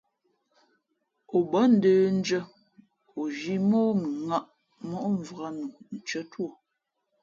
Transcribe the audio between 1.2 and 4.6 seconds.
O bα̌ ndə̂ndʉ̄ᾱ, o zhī mά ǒ mʉnŋᾱꞌ